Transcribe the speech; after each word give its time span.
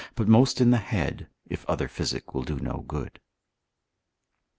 but 0.15 0.27
most 0.27 0.59
in 0.59 0.71
the 0.71 0.77
head, 0.79 1.27
if 1.47 1.63
other 1.67 1.87
physic 1.87 2.33
will 2.33 2.41
do 2.41 2.55
no 2.59 2.83
good. 2.87 3.19